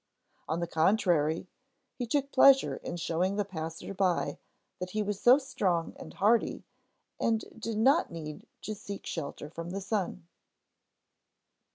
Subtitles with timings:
[0.49, 1.45] On the contrary,
[1.93, 4.39] he took pleasure in showing the passers by
[4.79, 6.63] that he was so strong and hardy
[7.19, 10.27] and did not need to seek shelter from the sun.